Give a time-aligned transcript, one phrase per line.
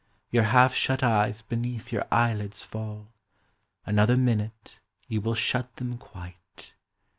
[0.31, 3.13] Your half shut eyes beneath your eyelids fall,
[3.85, 6.73] Another minute, you will shut them quite.